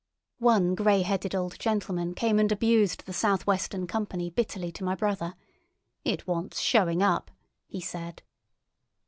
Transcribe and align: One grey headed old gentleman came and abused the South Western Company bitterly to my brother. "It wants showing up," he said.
One 0.39 0.73
grey 0.73 1.03
headed 1.03 1.35
old 1.35 1.59
gentleman 1.59 2.15
came 2.15 2.39
and 2.39 2.51
abused 2.51 3.05
the 3.05 3.13
South 3.13 3.45
Western 3.45 3.85
Company 3.85 4.31
bitterly 4.31 4.71
to 4.71 4.83
my 4.83 4.95
brother. 4.95 5.35
"It 6.03 6.25
wants 6.25 6.59
showing 6.59 7.03
up," 7.03 7.29
he 7.67 7.81
said. 7.81 8.23